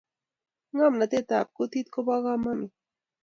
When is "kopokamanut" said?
1.93-2.73